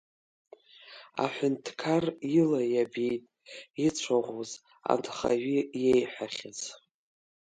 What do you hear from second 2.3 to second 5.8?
ила иабеит ицәаӷәоз анхаҩы